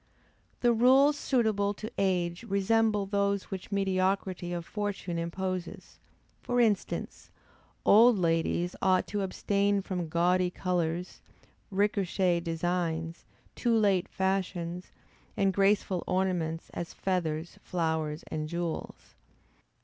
The 0.61 0.73
rules 0.73 1.15
suitable 1.15 1.75
to 1.75 1.91
age 1.95 2.41
resemble 2.45 3.05
those 3.05 3.51
which 3.51 3.71
mediocrity 3.71 4.51
of 4.51 4.65
fortune 4.65 5.19
imposes; 5.19 5.99
for 6.41 6.59
instance, 6.59 7.29
old 7.85 8.17
ladies 8.17 8.75
ought 8.81 9.05
to 9.09 9.21
abstain 9.21 9.79
from 9.83 10.09
gaudy 10.09 10.49
colors, 10.49 11.21
recherché 11.71 12.43
designs, 12.43 13.25
too 13.53 13.77
late 13.77 14.07
fashions, 14.09 14.91
and 15.37 15.53
graceful 15.53 16.03
ornaments, 16.07 16.71
as 16.73 16.95
feathers, 16.95 17.59
flowers, 17.61 18.23
and 18.31 18.49
jewels. 18.49 19.13